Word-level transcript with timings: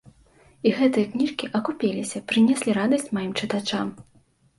І 0.67 0.69
гэтыя 0.77 1.09
кніжкі 1.11 1.49
акупіліся, 1.59 2.21
прынеслі 2.31 2.75
радасць 2.79 3.11
маім 3.19 3.37
чытачам. 3.41 3.93